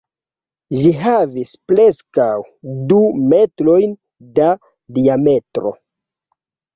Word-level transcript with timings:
Ĝi 0.77 0.91
havis 0.99 1.49
preskaŭ 1.71 2.29
du 2.91 2.97
metrojn 3.33 3.93
da 4.39 4.47
diametro. 4.99 5.75